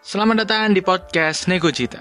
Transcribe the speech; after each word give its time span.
Selamat 0.00 0.48
datang 0.48 0.72
di 0.72 0.80
podcast 0.80 1.44
Nego 1.44 1.68
Cita. 1.68 2.00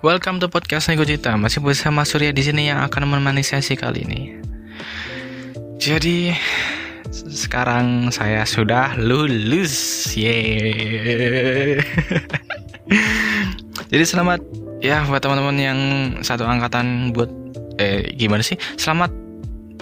Welcome 0.00 0.40
to 0.40 0.48
podcast 0.48 0.88
Nego 0.88 1.04
Cita. 1.04 1.36
Masih 1.36 1.60
bersama 1.60 2.00
Surya 2.08 2.32
di 2.32 2.40
sini 2.40 2.72
yang 2.72 2.80
akan 2.80 3.12
menemani 3.12 3.44
sesi 3.44 3.76
kali 3.76 4.08
ini. 4.08 4.40
Jadi 5.76 6.32
sekarang 7.12 8.08
saya 8.08 8.48
sudah 8.48 8.96
lulus. 8.96 10.08
Jadi 13.92 14.04
selamat 14.08 14.40
ya 14.80 15.04
buat 15.04 15.20
teman-teman 15.20 15.56
yang 15.60 15.78
satu 16.24 16.48
angkatan 16.48 17.12
buat 17.12 17.28
eh 17.76 18.16
gimana 18.16 18.40
sih? 18.40 18.56
Selamat 18.80 19.21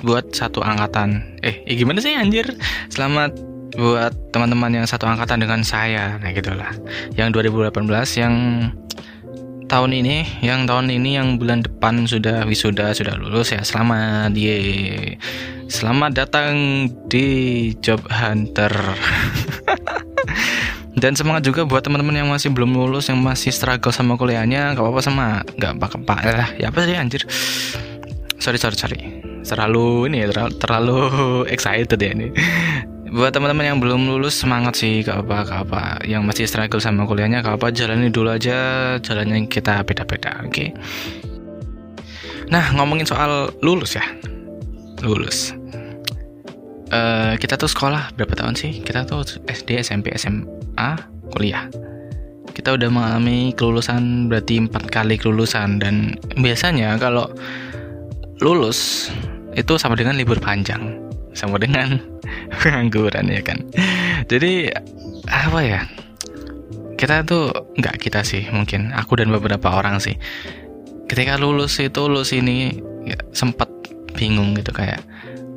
buat 0.03 0.33
satu 0.33 0.65
angkatan. 0.65 1.39
Eh, 1.45 1.63
eh 1.65 1.77
gimana 1.77 2.01
sih 2.01 2.17
anjir? 2.17 2.57
Selamat 2.89 3.37
buat 3.77 4.13
teman-teman 4.35 4.83
yang 4.83 4.87
satu 4.89 5.07
angkatan 5.07 5.41
dengan 5.41 5.63
saya. 5.63 6.19
Nah, 6.19 6.33
gitulah. 6.35 6.75
Yang 7.15 7.47
2018 7.47 8.19
yang 8.19 8.35
tahun 9.71 9.91
ini, 9.95 10.43
yang 10.43 10.67
tahun 10.67 10.91
ini 10.91 11.15
yang 11.15 11.39
bulan 11.39 11.63
depan 11.63 12.09
sudah 12.09 12.43
wisuda, 12.49 12.91
sudah 12.97 13.15
lulus 13.21 13.55
ya. 13.55 13.63
Selamat. 13.63 14.35
Ye. 14.35 15.17
Selamat 15.71 16.19
datang 16.19 16.87
di 17.07 17.71
Job 17.79 18.03
Hunter. 18.11 18.75
Dan 21.01 21.15
semangat 21.15 21.47
juga 21.47 21.65
buat 21.65 21.87
teman-teman 21.87 22.19
yang 22.19 22.29
masih 22.29 22.51
belum 22.51 22.75
lulus, 22.75 23.09
yang 23.09 23.23
masih 23.23 23.55
struggle 23.55 23.95
sama 23.95 24.19
kuliahnya, 24.19 24.75
gak 24.75 24.83
apa-apa 24.83 25.01
sama, 25.01 25.27
gak 25.57 25.79
apa-apa. 25.79 26.59
Ya 26.59 26.69
apa 26.69 26.83
sih 26.83 26.99
anjir? 26.99 27.23
Sorry, 28.43 28.59
sorry, 28.59 28.77
sorry 28.77 29.20
terlalu 29.51 30.07
ini 30.07 30.23
ya 30.23 30.27
terlalu, 30.31 30.53
terlalu 30.63 30.99
excited 31.55 31.99
ya 31.99 32.11
ini. 32.15 32.31
Buat 33.11 33.35
teman-teman 33.35 33.67
yang 33.67 33.79
belum 33.83 34.07
lulus 34.07 34.39
semangat 34.39 34.79
sih 34.79 35.03
gak 35.03 35.27
apa 35.27 35.37
gak 35.43 35.61
apa. 35.67 35.83
Yang 36.07 36.23
masih 36.31 36.45
struggle 36.47 36.79
sama 36.79 37.03
kuliahnya 37.11 37.43
gak 37.43 37.59
apa 37.59 37.75
jalani 37.75 38.07
dulu 38.07 38.31
aja 38.31 38.95
jalannya 39.03 39.51
kita 39.51 39.83
beda-beda 39.83 40.47
oke? 40.47 40.55
Okay? 40.55 40.71
nah 42.51 42.67
ngomongin 42.75 43.07
soal 43.07 43.51
lulus 43.63 43.99
ya. 43.99 44.07
Lulus. 45.03 45.55
Uh, 46.91 47.39
kita 47.39 47.55
tuh 47.55 47.71
sekolah 47.71 48.15
berapa 48.19 48.35
tahun 48.35 48.59
sih? 48.59 48.83
Kita 48.83 49.07
tuh 49.07 49.23
SD 49.47 49.79
SMP 49.83 50.11
SMA 50.19 50.91
kuliah. 51.31 51.71
Kita 52.51 52.75
udah 52.75 52.91
mengalami 52.91 53.55
kelulusan 53.55 54.27
berarti 54.27 54.67
empat 54.67 54.91
kali 54.91 55.15
kelulusan. 55.15 55.79
Dan 55.79 56.19
biasanya 56.43 56.99
kalau 56.99 57.31
lulus 58.43 59.09
itu 59.55 59.75
sama 59.79 59.99
dengan 59.99 60.15
libur 60.15 60.39
panjang. 60.39 60.99
Sama 61.35 61.59
dengan 61.63 61.99
pengangguran 62.61 63.31
ya 63.31 63.43
kan? 63.43 63.59
Jadi 64.27 64.71
apa 65.31 65.61
ya? 65.63 65.81
Kita 66.99 67.25
tuh 67.25 67.51
nggak 67.81 67.97
kita 68.03 68.21
sih 68.27 68.47
mungkin. 68.53 68.93
Aku 68.93 69.17
dan 69.17 69.33
beberapa 69.33 69.73
orang 69.73 69.99
sih. 70.03 70.19
Ketika 71.11 71.41
lulus 71.41 71.81
itu 71.83 72.07
lulus 72.07 72.31
ini 72.31 72.79
ya, 73.07 73.19
sempat 73.35 73.67
bingung 74.15 74.55
gitu 74.59 74.71
kayak 74.71 75.03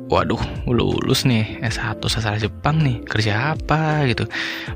waduh 0.08 0.40
lulus 0.68 1.24
nih 1.24 1.58
S1 1.64 1.98
sastra 2.06 2.38
Jepang 2.38 2.80
nih 2.80 3.02
kerja 3.04 3.54
apa? 3.54 4.08
gitu. 4.08 4.24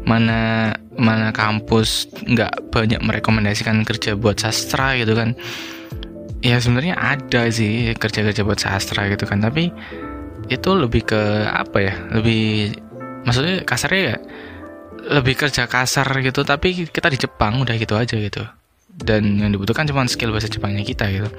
Mana 0.05 0.75
mana 0.98 1.30
kampus 1.30 2.10
nggak 2.27 2.75
banyak 2.75 3.00
merekomendasikan 3.00 3.86
kerja 3.86 4.19
buat 4.19 4.42
sastra 4.42 4.98
gitu 4.98 5.14
kan 5.14 5.38
ya 6.44 6.56
sebenarnya 6.62 6.94
ada 6.94 7.50
sih 7.50 7.94
kerja-kerja 7.98 8.42
buat 8.47 8.61
sastra 8.62 9.11
gitu 9.11 9.27
kan 9.27 9.42
tapi 9.42 9.75
itu 10.48 10.70
lebih 10.72 11.05
ke 11.05 11.20
apa 11.50 11.78
ya 11.83 11.94
lebih 12.14 12.72
maksudnya 13.27 13.67
kasarnya 13.67 14.03
ya 14.14 14.17
lebih 15.09 15.34
kerja 15.38 15.65
kasar 15.65 16.09
gitu 16.21 16.44
tapi 16.44 16.88
kita 16.88 17.09
di 17.09 17.19
Jepang 17.19 17.65
udah 17.65 17.75
gitu 17.78 17.94
aja 17.97 18.16
gitu. 18.19 18.44
Dan 18.98 19.38
yang 19.38 19.54
dibutuhkan 19.54 19.87
cuma 19.87 20.04
skill 20.10 20.34
bahasa 20.34 20.50
Jepangnya 20.50 20.82
kita 20.82 21.06
gitu. 21.09 21.31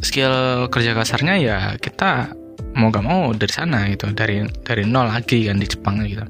Skill 0.00 0.66
kerja 0.72 0.96
kasarnya 0.96 1.34
ya 1.36 1.56
kita 1.76 2.32
mau 2.76 2.92
gak 2.92 3.04
mau 3.04 3.32
dari 3.32 3.52
sana 3.52 3.88
gitu 3.88 4.12
dari 4.12 4.44
dari 4.60 4.84
nol 4.84 5.08
lagi 5.08 5.48
kan 5.48 5.56
di 5.56 5.64
Jepang 5.64 6.04
gitu 6.04 6.24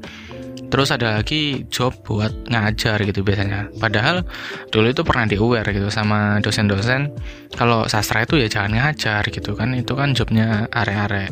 terus 0.67 0.91
ada 0.91 1.21
lagi 1.21 1.65
job 1.71 1.95
buat 2.03 2.33
ngajar 2.51 3.03
gitu 3.07 3.23
biasanya. 3.23 3.71
Padahal 3.79 4.27
dulu 4.75 4.91
itu 4.91 5.03
pernah 5.07 5.27
di 5.27 5.39
aware 5.39 5.71
gitu 5.71 5.89
sama 5.89 6.43
dosen-dosen 6.43 7.15
kalau 7.55 7.87
sastra 7.87 8.27
itu 8.27 8.39
ya 8.41 8.49
jangan 8.51 8.77
ngajar 8.77 9.23
gitu 9.31 9.55
kan. 9.55 9.75
Itu 9.79 9.95
kan 9.95 10.13
jobnya 10.13 10.67
are-are 10.75 11.31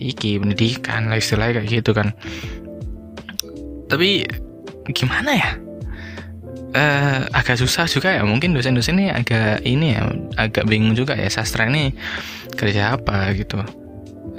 iki 0.00 0.40
pendidikan 0.40 1.12
lah 1.12 1.20
istilahnya 1.20 1.60
kayak 1.60 1.68
gitu 1.68 1.90
kan. 1.92 2.12
Tapi 3.90 4.24
gimana 4.94 5.32
ya? 5.36 5.50
Uh, 6.70 7.26
agak 7.34 7.58
susah 7.58 7.90
juga 7.90 8.14
ya. 8.14 8.22
Mungkin 8.22 8.54
dosen-dosen 8.54 8.96
ini 8.96 9.10
agak 9.10 9.66
ini 9.66 9.98
ya 9.98 10.06
agak 10.38 10.70
bingung 10.70 10.94
juga 10.94 11.18
ya 11.18 11.26
sastra 11.26 11.66
ini 11.66 11.92
kerja 12.54 12.96
apa 12.96 13.34
gitu. 13.36 13.60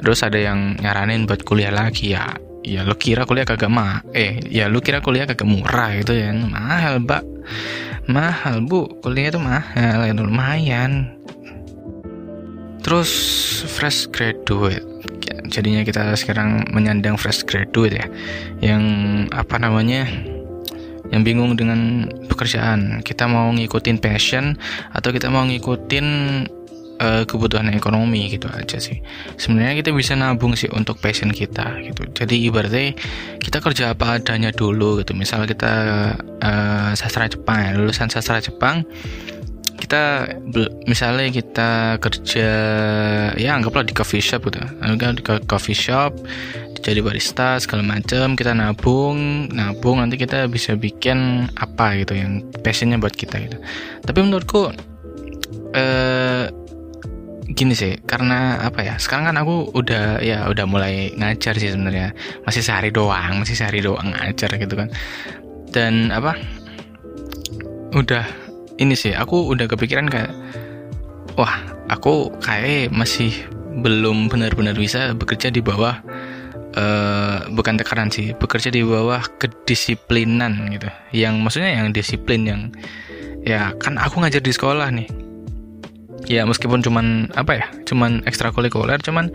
Terus 0.02 0.24
ada 0.26 0.40
yang 0.40 0.80
nyaranin 0.80 1.28
buat 1.28 1.44
kuliah 1.44 1.70
lagi 1.70 2.16
ya 2.16 2.32
ya 2.62 2.86
lu 2.86 2.94
kira 2.94 3.26
kuliah 3.26 3.46
kagak 3.46 3.74
mah 3.74 4.06
eh 4.14 4.38
ya 4.50 4.70
lu 4.70 4.82
kira 4.82 5.02
kuliah 5.02 5.26
kagak 5.26 5.50
murah 5.50 5.98
gitu 5.98 6.14
ya. 6.14 6.34
Mahal 6.34 7.02
mbak. 7.02 7.24
Mahal 8.10 8.66
bu. 8.66 8.90
Kuliah 9.02 9.34
itu 9.34 9.40
mahal 9.42 10.06
ya 10.06 10.14
lumayan. 10.14 11.14
Terus 12.82 13.12
fresh 13.70 14.10
graduate. 14.10 14.86
Jadinya 15.52 15.84
kita 15.84 16.16
sekarang 16.16 16.66
menyandang 16.72 17.20
fresh 17.20 17.46
graduate 17.46 17.98
ya. 17.98 18.06
Yang 18.62 18.84
apa 19.36 19.60
namanya 19.62 20.08
yang 21.12 21.22
bingung 21.28 21.60
dengan 21.60 22.08
pekerjaan. 22.32 23.04
Kita 23.04 23.28
mau 23.28 23.52
ngikutin 23.52 24.00
passion 24.00 24.56
atau 24.96 25.12
kita 25.12 25.28
mau 25.28 25.44
ngikutin 25.44 26.08
uh, 27.02 27.24
kebutuhan 27.26 27.74
ekonomi 27.74 28.30
gitu 28.30 28.46
aja 28.54 28.78
sih. 28.78 29.02
Sebenarnya 29.36 29.82
kita 29.82 29.90
bisa 29.92 30.14
nabung 30.14 30.54
sih 30.54 30.70
untuk 30.70 31.02
passion 31.02 31.34
kita 31.34 31.82
gitu. 31.82 32.06
Jadi 32.14 32.46
ibaratnya 32.46 32.94
kita 33.42 33.58
kerja 33.60 33.98
apa 33.98 34.22
adanya 34.22 34.54
dulu 34.54 35.02
gitu. 35.02 35.18
Misal 35.18 35.50
kita 35.50 35.74
uh, 36.22 36.92
sastra 36.94 37.26
Jepang 37.26 37.58
ya 37.58 37.72
lulusan 37.74 38.08
sastra 38.14 38.38
Jepang 38.38 38.86
kita 39.82 40.30
misalnya 40.86 41.34
kita 41.34 41.98
kerja 41.98 42.50
ya 43.34 43.50
anggaplah 43.58 43.82
di 43.82 43.98
coffee 43.98 44.22
shop 44.22 44.48
gitu. 44.48 44.62
Anggap 44.80 45.18
di 45.18 45.24
coffee 45.26 45.76
shop 45.76 46.14
jadi 46.82 47.02
barista 47.06 47.62
segala 47.62 47.86
macam 47.86 48.34
kita 48.34 48.58
nabung 48.58 49.50
nabung 49.54 50.02
nanti 50.02 50.18
kita 50.18 50.50
bisa 50.50 50.74
bikin 50.74 51.50
apa 51.62 51.98
gitu 52.02 52.18
yang 52.18 52.42
passionnya 52.66 52.98
buat 52.98 53.14
kita 53.14 53.38
gitu. 53.42 53.58
Tapi 54.06 54.20
menurutku 54.22 54.74
eh, 55.78 56.46
gini 57.52 57.76
sih 57.76 58.00
karena 58.04 58.60
apa 58.64 58.84
ya 58.84 58.96
sekarang 58.96 59.32
kan 59.32 59.38
aku 59.40 59.72
udah 59.76 60.20
ya 60.24 60.48
udah 60.48 60.66
mulai 60.68 61.12
ngajar 61.16 61.56
sih 61.58 61.72
sebenarnya. 61.72 62.16
Masih 62.48 62.64
sehari 62.64 62.90
doang 62.90 63.44
masih 63.44 63.56
sehari 63.56 63.84
doang 63.84 64.12
ngajar 64.12 64.52
gitu 64.56 64.74
kan. 64.76 64.90
Dan 65.72 66.12
apa 66.12 66.36
udah 67.92 68.24
ini 68.80 68.96
sih 68.96 69.12
aku 69.12 69.52
udah 69.52 69.68
kepikiran 69.68 70.08
kayak 70.08 70.32
wah 71.36 71.60
aku 71.92 72.32
kayak 72.40 72.92
masih 72.92 73.32
belum 73.84 74.28
benar-benar 74.28 74.76
bisa 74.76 75.16
bekerja 75.16 75.48
di 75.48 75.64
bawah 75.64 76.00
uh, 76.76 77.48
bukan 77.52 77.80
tekanan 77.80 78.12
sih 78.12 78.36
bekerja 78.36 78.72
di 78.72 78.84
bawah 78.84 79.24
kedisiplinan 79.40 80.72
gitu. 80.72 80.90
Yang 81.16 81.34
maksudnya 81.40 81.72
yang 81.84 81.92
disiplin 81.96 82.42
yang 82.48 82.62
ya 83.42 83.74
kan 83.82 83.98
aku 83.98 84.22
ngajar 84.22 84.44
di 84.44 84.54
sekolah 84.54 84.90
nih 84.94 85.21
ya 86.30 86.46
meskipun 86.46 86.84
cuman 86.86 87.30
apa 87.34 87.58
ya 87.58 87.68
cuman 87.86 88.22
ekstrakurikuler 88.28 89.02
cuman 89.02 89.34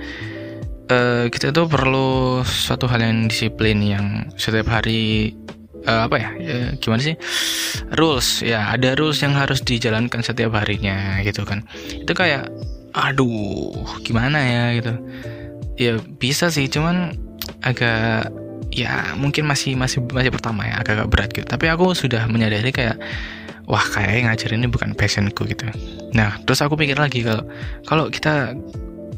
uh, 0.90 1.26
kita 1.30 1.50
tuh 1.50 1.66
perlu 1.66 2.42
suatu 2.46 2.86
hal 2.86 3.02
yang 3.02 3.26
disiplin 3.26 3.82
yang 3.82 4.30
setiap 4.38 4.70
hari 4.70 5.34
uh, 5.86 6.06
apa 6.06 6.16
ya, 6.18 6.30
ya 6.38 6.58
gimana 6.78 7.00
sih 7.02 7.16
rules 7.94 8.42
ya 8.42 8.74
ada 8.74 8.94
rules 8.98 9.22
yang 9.22 9.34
harus 9.34 9.62
dijalankan 9.62 10.20
setiap 10.20 10.54
harinya 10.58 11.22
gitu 11.22 11.46
kan. 11.46 11.64
Itu 11.86 12.12
kayak 12.12 12.50
aduh 12.96 13.76
gimana 14.02 14.38
ya 14.42 14.64
gitu. 14.78 14.92
Ya 15.76 15.92
bisa 16.18 16.48
sih 16.48 16.66
cuman 16.66 17.14
agak 17.62 18.32
ya 18.74 19.14
mungkin 19.16 19.46
masih 19.46 19.78
masih 19.78 20.02
masih 20.10 20.32
pertama 20.34 20.66
ya 20.66 20.82
agak-agak 20.82 21.08
berat 21.08 21.30
gitu. 21.32 21.46
Tapi 21.46 21.66
aku 21.70 21.94
sudah 21.94 22.26
menyadari 22.26 22.74
kayak 22.74 22.98
wah 23.66 23.82
kayak 23.82 24.30
ngajar 24.30 24.54
ini 24.54 24.70
bukan 24.70 24.94
passionku 24.94 25.46
gitu. 25.46 25.66
Nah 26.14 26.38
terus 26.46 26.62
aku 26.62 26.78
pikir 26.78 26.96
lagi 26.96 27.26
kalau 27.26 27.44
kalau 27.84 28.04
kita 28.08 28.54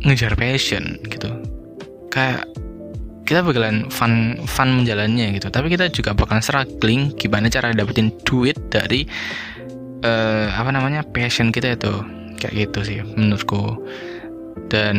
ngejar 0.05 0.35
passion 0.39 0.99
gitu 1.07 1.29
kayak 2.09 2.49
kita 3.29 3.45
bakalan 3.45 3.93
fun 3.93 4.41
fun 4.49 4.81
menjalannya 4.81 5.37
gitu. 5.37 5.53
Tapi 5.53 5.69
kita 5.69 5.93
juga 5.93 6.17
bakalan 6.17 6.41
struggling 6.41 7.13
gimana 7.21 7.53
cara 7.53 7.77
dapetin 7.77 8.09
duit 8.25 8.57
dari 8.73 9.05
uh, 10.01 10.49
apa 10.49 10.73
namanya 10.73 11.05
passion 11.05 11.53
kita 11.53 11.77
itu. 11.77 11.93
Kayak 12.41 12.55
gitu 12.57 12.79
sih 12.89 12.99
menurutku. 13.05 13.85
Dan 14.73 14.97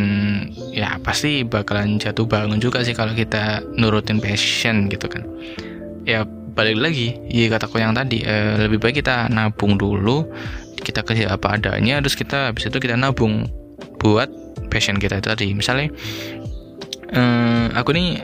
ya 0.71 1.01
pasti 1.01 1.41
bakalan 1.41 1.97
jatuh 1.97 2.29
bangun 2.29 2.61
juga 2.61 2.85
sih 2.85 2.93
kalau 2.93 3.17
kita 3.17 3.65
nurutin 3.73 4.21
passion 4.21 4.85
gitu 4.93 5.09
kan. 5.09 5.25
Ya 6.05 6.21
balik 6.51 6.77
lagi 6.81 7.15
ya 7.29 7.47
kataku 7.49 7.81
yang 7.81 7.93
tadi 7.93 8.25
eh, 8.25 8.59
lebih 8.65 8.81
baik 8.81 9.01
kita 9.01 9.29
nabung 9.29 9.77
dulu 9.77 10.27
kita 10.79 11.03
kerja 11.03 11.35
apa 11.35 11.59
adanya 11.59 11.99
terus 11.99 12.15
kita 12.15 12.51
habis 12.51 12.67
itu 12.67 12.77
kita 12.79 12.95
nabung 12.95 13.47
buat 13.99 14.31
passion 14.71 14.97
kita 14.97 15.19
itu 15.19 15.27
tadi. 15.27 15.47
Misalnya 15.51 15.91
eh, 17.11 17.65
aku 17.75 17.91
nih 17.91 18.23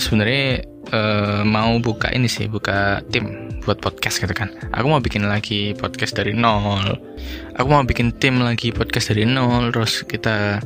sebenarnya 0.00 0.64
eh, 0.90 1.42
mau 1.44 1.76
buka 1.82 2.08
ini 2.14 2.30
sih 2.30 2.48
buka 2.48 3.04
tim 3.12 3.52
buat 3.64 3.80
podcast 3.80 4.20
gitu 4.20 4.32
kan. 4.32 4.52
Aku 4.76 4.88
mau 4.88 5.00
bikin 5.00 5.24
lagi 5.24 5.72
podcast 5.76 6.16
dari 6.16 6.32
nol. 6.36 7.00
Aku 7.56 7.66
mau 7.68 7.84
bikin 7.84 8.16
tim 8.16 8.40
lagi 8.40 8.72
podcast 8.72 9.12
dari 9.12 9.24
nol 9.24 9.72
terus 9.72 10.04
kita 10.04 10.60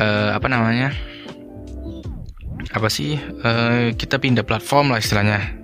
uh, 0.00 0.30
apa 0.36 0.46
namanya 0.48 0.92
apa 2.72 2.88
sih 2.92 3.16
uh, 3.16 3.92
kita 3.96 4.20
pindah 4.20 4.44
platform 4.44 4.92
lah 4.92 5.00
istilahnya 5.00 5.55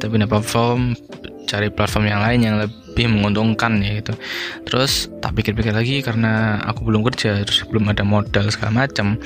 kita 0.00 0.08
pindah 0.08 0.32
platform 0.32 0.96
cari 1.44 1.68
platform 1.68 2.08
yang 2.08 2.24
lain 2.24 2.40
yang 2.40 2.56
lebih 2.56 3.12
menguntungkan 3.12 3.84
ya 3.84 4.00
gitu. 4.00 4.16
Terus 4.64 5.12
tak 5.20 5.36
pikir-pikir 5.36 5.76
lagi 5.76 6.00
karena 6.00 6.56
aku 6.64 6.88
belum 6.88 7.04
kerja 7.04 7.44
terus 7.44 7.68
belum 7.68 7.92
ada 7.92 8.00
modal 8.00 8.48
segala 8.48 8.88
macam. 8.88 9.20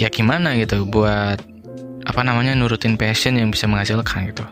Ya 0.00 0.08
gimana 0.08 0.56
gitu 0.56 0.88
buat 0.88 1.44
apa 2.08 2.20
namanya 2.24 2.56
nurutin 2.56 2.96
passion 2.96 3.36
yang 3.36 3.52
bisa 3.52 3.68
menghasilkan 3.68 4.32
gitu. 4.32 4.48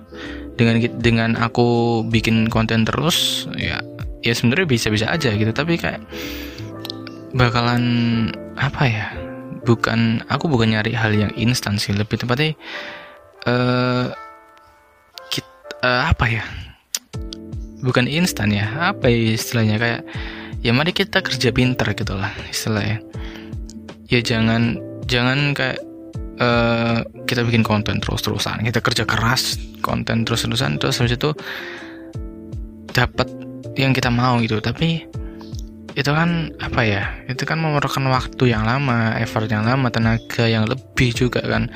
Dengan 0.61 0.82
dengan 1.00 1.31
aku 1.41 2.03
bikin 2.05 2.53
konten 2.53 2.85
terus 2.85 3.49
ya 3.56 3.81
ya 4.20 4.37
sebenarnya 4.37 4.69
bisa-bisa 4.69 5.06
aja 5.09 5.32
gitu. 5.32 5.56
Tapi 5.56 5.81
kayak 5.81 6.05
bakalan 7.32 7.82
apa 8.61 8.82
ya 8.85 9.06
bukan 9.65 10.20
aku 10.29 10.53
bukan 10.53 10.77
nyari 10.77 10.93
hal 10.93 11.17
yang 11.17 11.32
instan 11.38 11.81
sih. 11.81 11.94
Lebih 11.94 12.20
tepatnya 12.20 12.59
uh, 13.47 14.11
uh, 15.85 16.09
apa 16.09 16.25
ya? 16.33 16.45
Bukan 17.85 18.09
instan 18.09 18.49
ya 18.49 18.97
apa 18.97 19.13
ya 19.13 19.37
istilahnya? 19.37 19.77
Kayak 19.77 20.01
ya 20.65 20.73
mari 20.73 20.97
kita 20.97 21.21
kerja 21.21 21.53
pinter 21.53 21.93
gitu 21.93 22.17
lah 22.17 22.33
istilahnya. 22.49 23.05
Ya 24.09 24.21
jangan 24.25 24.81
jangan 25.05 25.53
kayak 25.53 25.79
uh, 26.41 27.05
kita 27.29 27.45
bikin 27.45 27.61
konten 27.61 28.01
terus-terusan 28.01 28.65
kita 28.65 28.81
kerja 28.81 29.05
keras 29.05 29.61
konten 29.85 30.25
terus-terusan 30.25 30.81
terus 30.81 30.97
habis 30.97 31.21
itu 31.21 31.37
dapat 32.97 33.29
yang 33.77 33.93
kita 33.93 34.09
mau 34.09 34.41
gitu. 34.41 34.57
Tapi 34.65 35.05
itu 35.95 36.11
kan 36.11 36.51
apa 36.59 36.83
ya 36.83 37.07
itu 37.31 37.47
kan 37.47 37.63
memerlukan 37.63 38.03
waktu 38.11 38.51
yang 38.51 38.67
lama 38.67 39.15
effort 39.23 39.47
yang 39.47 39.63
lama 39.63 39.87
tenaga 39.95 40.43
yang 40.43 40.67
lebih 40.67 41.15
juga 41.15 41.39
kan 41.47 41.71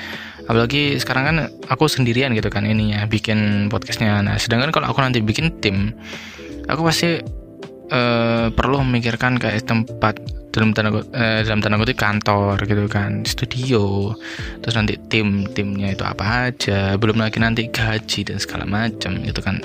apalagi 0.48 0.96
sekarang 0.96 1.24
kan 1.28 1.36
aku 1.68 1.86
sendirian 1.86 2.32
gitu 2.32 2.48
kan 2.48 2.64
ini 2.64 2.96
ya 2.96 3.04
bikin 3.04 3.68
podcastnya. 3.68 4.24
Nah 4.24 4.40
sedangkan 4.40 4.72
kalau 4.72 4.88
aku 4.88 5.04
nanti 5.04 5.20
bikin 5.20 5.60
tim 5.60 5.92
aku 6.66 6.88
pasti 6.88 7.20
uh, 7.92 8.48
perlu 8.48 8.80
memikirkan 8.80 9.36
kayak 9.36 9.68
tempat 9.68 10.16
dalam 10.48 10.72
tanda 10.72 11.04
eh, 11.12 11.44
dalam 11.44 11.60
tanda 11.60 11.76
kutip 11.76 12.00
kantor 12.00 12.56
gitu 12.64 12.88
kan 12.88 13.22
studio. 13.28 14.16
Terus 14.64 14.74
nanti 14.74 14.96
tim 15.12 15.44
timnya 15.52 15.92
itu 15.92 16.02
apa 16.02 16.50
aja 16.50 16.96
belum 16.96 17.20
lagi 17.20 17.38
nanti 17.38 17.68
gaji 17.68 18.24
dan 18.24 18.40
segala 18.40 18.64
macam 18.64 19.20
gitu 19.20 19.44
kan. 19.44 19.60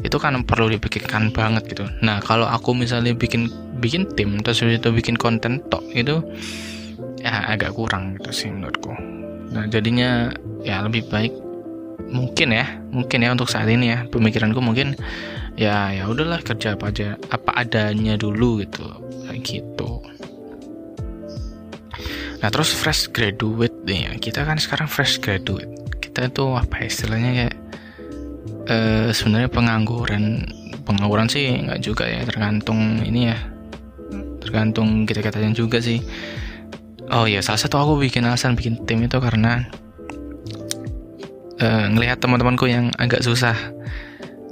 Itu 0.00 0.16
kan 0.16 0.40
perlu 0.48 0.72
dipikirkan 0.72 1.36
banget 1.36 1.68
gitu. 1.68 1.84
Nah 2.00 2.24
kalau 2.24 2.48
aku 2.48 2.72
misalnya 2.72 3.12
bikin 3.12 3.52
bikin 3.78 4.08
tim 4.16 4.40
terus 4.40 4.64
itu 4.64 4.88
bikin 4.90 5.20
konten 5.20 5.60
tok 5.68 5.84
itu 5.92 6.24
ya 7.22 7.50
agak 7.50 7.74
kurang 7.74 8.18
gitu 8.18 8.30
sih 8.30 8.48
menurutku 8.50 9.18
nah 9.58 9.66
jadinya 9.66 10.30
ya 10.62 10.78
lebih 10.86 11.10
baik 11.10 11.34
mungkin 12.06 12.54
ya 12.54 12.78
mungkin 12.94 13.26
ya 13.26 13.34
untuk 13.34 13.50
saat 13.50 13.66
ini 13.66 13.90
ya. 13.90 14.06
Pemikiranku 14.06 14.62
mungkin 14.62 14.94
ya 15.58 15.90
ya 15.90 16.06
udahlah 16.06 16.38
kerja 16.46 16.78
apa 16.78 16.94
aja 16.94 17.18
apa 17.34 17.50
adanya 17.58 18.14
dulu 18.14 18.62
gitu 18.62 18.86
kayak 19.26 19.42
gitu. 19.42 19.98
Nah 22.38 22.48
terus 22.54 22.70
fresh 22.70 23.10
graduate 23.10 23.74
nih 23.82 24.06
ya. 24.06 24.12
Kita 24.22 24.46
kan 24.46 24.62
sekarang 24.62 24.86
fresh 24.86 25.18
graduate. 25.18 25.66
Kita 25.98 26.30
itu 26.30 26.54
apa 26.54 26.78
ya, 26.78 26.86
istilahnya 26.86 27.30
kayak 27.34 27.56
uh, 28.70 29.08
sebenarnya 29.10 29.50
pengangguran 29.50 30.46
pengangguran 30.86 31.26
sih 31.26 31.50
nggak 31.66 31.82
juga 31.82 32.06
ya 32.06 32.22
tergantung 32.22 33.02
ini 33.02 33.34
ya. 33.34 33.38
Tergantung 34.38 35.02
kita 35.04 35.20
katanya 35.20 35.50
juga 35.50 35.82
sih 35.82 35.98
oh 37.12 37.24
ya 37.24 37.40
salah 37.40 37.60
satu 37.60 37.76
aku 37.80 37.92
bikin 38.00 38.24
alasan 38.28 38.56
bikin 38.56 38.80
tim 38.84 39.00
itu 39.04 39.16
karena 39.20 39.64
uh, 41.60 41.86
ngelihat 41.92 42.20
teman-temanku 42.22 42.68
yang 42.68 42.92
agak 42.96 43.24
susah 43.24 43.54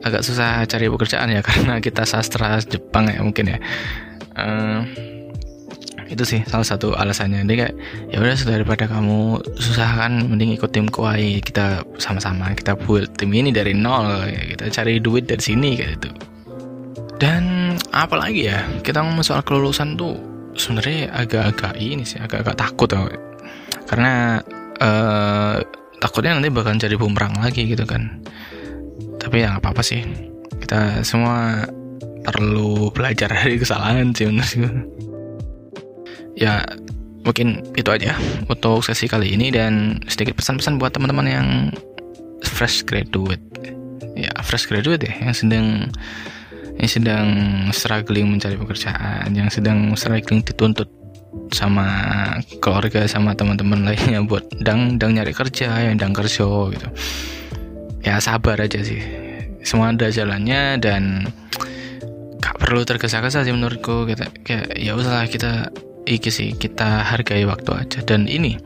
agak 0.07 0.23
susah 0.23 0.63
cari 0.71 0.87
pekerjaan 0.87 1.35
ya 1.35 1.43
karena 1.49 1.83
kita 1.83 2.07
sastra 2.07 2.63
Jepang 2.63 3.11
ya 3.11 3.21
mungkin 3.23 3.57
ya. 3.57 3.59
Uh, 4.37 4.87
itu 6.07 6.23
sih 6.23 6.41
salah 6.47 6.63
satu 6.63 6.95
alasannya. 6.95 7.43
Dia 7.51 7.67
kayak 7.67 7.75
ya 8.15 8.23
udah 8.23 8.39
daripada 8.47 8.87
kamu 8.87 9.43
susah 9.59 10.07
kan 10.07 10.23
mending 10.23 10.55
ikut 10.55 10.71
tim 10.71 10.87
kuai 10.87 11.43
kita 11.43 11.83
sama-sama 11.99 12.55
kita 12.55 12.79
build 12.79 13.11
tim 13.19 13.35
ini 13.35 13.51
dari 13.51 13.75
nol 13.75 14.31
kita 14.55 14.71
cari 14.71 15.03
duit 15.03 15.27
dari 15.27 15.43
sini 15.43 15.75
kayak 15.75 15.91
gitu. 15.99 16.11
Dan 17.19 17.75
apalagi 17.91 18.47
ya 18.47 18.63
kita 18.87 19.03
ngomong 19.03 19.27
soal 19.27 19.43
kelulusan 19.43 19.99
tuh 19.99 20.36
sebenarnya 20.57 21.13
agak-agak 21.13 21.77
ini 21.79 22.05
sih 22.05 22.21
agak-agak 22.21 22.57
takut 22.57 22.89
tau. 22.91 23.09
Karena 23.87 24.43
uh, 24.83 25.63
takutnya 26.03 26.37
nanti 26.37 26.51
bakal 26.51 26.77
jadi 26.77 26.97
bumerang 26.99 27.39
lagi 27.39 27.65
gitu 27.69 27.87
kan. 27.87 28.21
Tapi 29.21 29.47
ya 29.47 29.61
apa 29.61 29.73
apa 29.73 29.83
sih. 29.85 30.03
Kita 30.57 31.05
semua 31.07 31.69
perlu 32.27 32.91
belajar 32.91 33.31
dari 33.31 33.55
kesalahan 33.61 34.11
sih 34.11 34.27
menurut 34.27 34.51
ya 36.37 36.67
mungkin 37.23 37.65
itu 37.75 37.89
aja 37.91 38.15
untuk 38.47 38.83
sesi 38.87 39.11
kali 39.11 39.35
ini 39.35 39.51
dan 39.51 39.99
sedikit 40.07 40.39
pesan-pesan 40.39 40.79
buat 40.79 40.95
teman-teman 40.95 41.27
yang 41.27 41.49
fresh 42.45 42.87
graduate. 42.87 43.43
Ya 44.15 44.31
fresh 44.45 44.71
graduate 44.71 45.11
ya 45.11 45.15
yang 45.27 45.35
sedang 45.35 45.67
yang 46.77 46.91
sedang 46.91 47.27
struggling 47.73 48.29
mencari 48.29 48.57
pekerjaan 48.61 49.33
yang 49.33 49.49
sedang 49.49 49.97
struggling 49.97 50.45
dituntut 50.45 50.89
sama 51.53 51.87
keluarga 52.61 53.05
sama 53.09 53.37
teman-teman 53.37 53.85
lainnya 53.87 54.25
buat 54.25 54.45
dang 54.61 54.97
dang 54.97 55.17
nyari 55.17 55.33
kerja 55.37 55.69
yang 55.85 55.97
dang 56.01 56.13
kerja 56.17 56.47
gitu. 56.73 56.89
Ya 58.05 58.19
sabar 58.23 58.61
aja 58.61 58.81
sih. 58.81 59.03
Semua 59.67 59.91
ada 59.91 60.09
jalannya 60.09 60.79
dan 60.79 61.27
gak 62.39 62.57
perlu 62.63 62.87
tergesa-gesa 62.87 63.43
sih 63.43 63.51
menurutku 63.51 64.07
kita 64.07 64.31
kayak 64.47 64.79
ya 64.79 64.95
usahlah 64.95 65.27
kita 65.27 65.75
iki 66.07 66.31
sih 66.31 66.55
kita 66.55 67.03
hargai 67.03 67.43
waktu 67.45 67.71
aja. 67.75 67.99
Dan 68.07 68.31
ini 68.31 68.57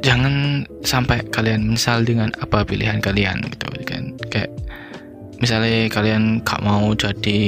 jangan 0.00 0.64
sampai 0.84 1.24
kalian 1.28 1.68
menyesal 1.68 2.04
dengan 2.04 2.32
apa 2.40 2.64
pilihan 2.64 2.98
kalian 3.00 3.44
gitu 3.52 3.68
kan. 3.84 4.16
Kayak 4.32 4.50
misalnya 5.44 5.92
kalian 5.92 6.40
gak 6.40 6.64
mau 6.64 6.96
jadi 6.96 7.40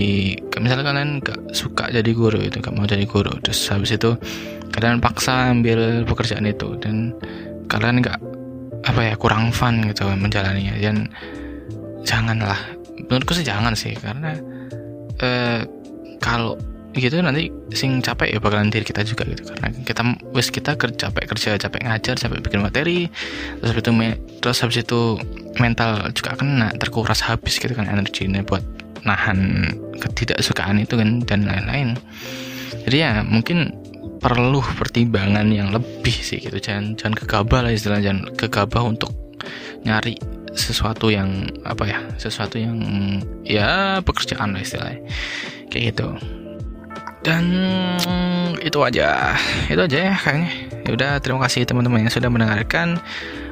misalnya 0.61 0.85
kalian 0.85 1.11
gak 1.25 1.41
suka 1.57 1.89
jadi 1.89 2.11
guru 2.13 2.37
itu 2.45 2.61
gak 2.61 2.77
mau 2.77 2.85
jadi 2.85 3.09
guru. 3.09 3.33
Terus 3.41 3.73
habis 3.73 3.97
itu 3.97 4.13
kalian 4.77 5.01
paksa 5.01 5.57
ambil 5.57 6.05
pekerjaan 6.05 6.45
itu 6.45 6.77
dan 6.77 7.17
kalian 7.73 8.05
gak 8.05 8.21
apa 8.85 9.01
ya 9.01 9.15
kurang 9.17 9.49
fun 9.49 9.81
gitu 9.89 10.05
menjalaninya. 10.13 10.77
Dan 10.77 11.09
janganlah 12.05 12.61
menurutku 13.09 13.33
sih 13.33 13.49
jangan 13.49 13.73
sih 13.73 13.97
karena 13.97 14.37
eh, 15.25 15.65
kalau 16.21 16.61
gitu 16.99 17.21
nanti 17.21 17.53
sing 17.77 18.01
capek 18.01 18.37
ya 18.37 18.39
bakalan 18.41 18.73
diri 18.73 18.85
kita 18.85 19.05
juga 19.05 19.29
gitu. 19.29 19.53
Karena 19.53 19.71
kita 19.85 20.03
wis 20.33 20.49
kita 20.49 20.75
kerja 20.75 21.09
capek 21.09 21.25
kerja 21.29 21.51
capek 21.61 21.81
ngajar 21.85 22.15
capek 22.17 22.39
bikin 22.41 22.61
materi 22.65 23.09
terus 23.61 23.71
habis 23.73 23.85
itu 23.85 23.93
terus 24.41 24.59
habis 24.65 24.79
itu 24.83 25.01
mental 25.61 26.09
juga 26.17 26.37
kena 26.37 26.73
terkuras 26.77 27.21
habis 27.25 27.61
gitu 27.61 27.73
kan 27.77 27.89
energinya 27.89 28.41
buat 28.43 28.65
nahan 29.07 29.71
ketidaksukaan 30.03 30.83
itu 30.83 30.99
kan 30.99 31.23
dan 31.25 31.47
lain-lain. 31.47 31.95
Jadi 32.87 32.97
ya 32.97 33.23
mungkin 33.23 33.75
perlu 34.19 34.59
pertimbangan 34.79 35.47
yang 35.53 35.71
lebih 35.71 36.15
sih 36.15 36.43
gitu. 36.43 36.59
Jangan 36.59 36.99
jangan 36.99 37.15
gegabah 37.15 37.61
lah 37.67 37.73
istilah 37.73 38.03
jangan 38.03 38.27
gegabah 38.35 38.83
untuk 38.83 39.15
nyari 39.87 40.19
sesuatu 40.57 41.13
yang 41.13 41.53
apa 41.63 41.85
ya 41.85 42.01
sesuatu 42.17 42.57
yang 42.57 42.81
ya 43.47 44.01
pekerjaan 44.03 44.57
lah 44.57 44.63
istilahnya. 44.65 45.05
Kayak 45.71 45.85
gitu 45.95 46.09
dan 47.27 47.43
itu 48.63 48.79
aja 48.87 49.35
itu 49.67 49.83
aja 49.83 49.99
ya 49.99 50.15
kayaknya 50.15 50.51
ya 50.87 50.91
udah 50.95 51.11
terima 51.19 51.43
kasih 51.43 51.67
teman-teman 51.67 52.07
yang 52.07 52.15
sudah 52.15 52.31
mendengarkan 52.31 53.03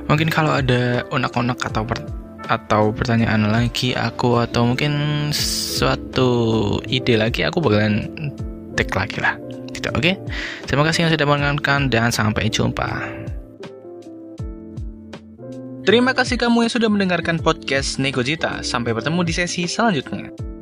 mungkin 0.06 0.30
kalau 0.30 0.54
ada 0.54 1.02
unek-unek 1.10 1.58
atau 1.58 1.82
per 1.82 1.98
atau 2.44 2.92
pertanyaan 2.92 3.48
lagi 3.48 3.96
aku 3.96 4.36
atau 4.36 4.68
mungkin 4.68 4.92
suatu 5.34 6.76
ide 6.86 7.16
lagi 7.16 7.42
aku 7.42 7.58
bakalan 7.58 8.06
tag 8.76 8.92
lagi 8.94 9.18
lah 9.18 9.34
gitu 9.72 9.90
Oke, 9.96 10.16
terima 10.70 10.84
kasih 10.86 11.08
yang 11.08 11.12
sudah 11.12 11.26
menonton 11.26 11.88
dan 11.90 12.08
sampai 12.14 12.52
jumpa. 12.52 12.88
Terima 15.84 16.16
kasih 16.16 16.40
kamu 16.40 16.64
yang 16.64 16.72
sudah 16.72 16.88
mendengarkan 16.88 17.36
podcast 17.36 18.00
Negojita. 18.00 18.64
Sampai 18.64 18.96
bertemu 18.96 19.20
di 19.20 19.36
sesi 19.36 19.68
selanjutnya. 19.68 20.53